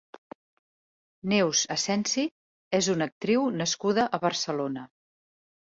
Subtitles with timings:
[1.33, 2.25] Neus Asensi
[2.79, 4.91] és una actriu nascuda a Barcelona.